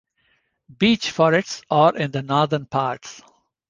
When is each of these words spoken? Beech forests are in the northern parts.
Beech 0.79 1.11
forests 1.11 1.61
are 1.69 1.95
in 1.95 2.09
the 2.09 2.23
northern 2.23 2.65
parts. 2.65 3.21